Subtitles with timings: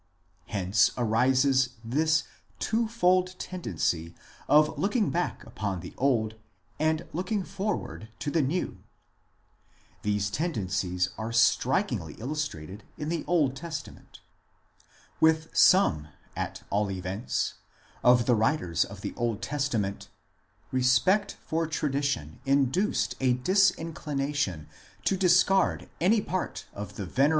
[0.47, 2.23] Hence arises this
[2.57, 4.15] two fold tendency
[4.47, 6.37] of looking back upon the old
[6.79, 8.81] and looking forward to the new.
[10.01, 14.21] These tendencies are strikingly illustrated in the Old Testament.
[15.19, 17.53] With some, at all events,
[18.03, 20.09] of the writers of the Old Testament
[20.71, 24.67] respect for tradition induced a disinclination
[25.05, 27.21] to discard any part of the venerable 1 Acts xvii.
[27.25, 27.29] 23.